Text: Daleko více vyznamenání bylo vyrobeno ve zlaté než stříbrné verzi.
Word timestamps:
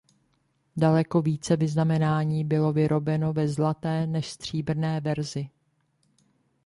Daleko 0.77 1.21
více 1.21 1.55
vyznamenání 1.55 2.43
bylo 2.43 2.73
vyrobeno 2.73 3.33
ve 3.33 3.47
zlaté 3.47 4.07
než 4.07 4.31
stříbrné 4.31 4.99
verzi. 5.01 5.49